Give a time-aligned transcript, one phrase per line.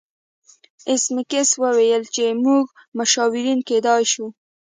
[0.89, 2.65] ایس میکس وویل چې موږ
[2.97, 4.25] مشاورین کیدای شو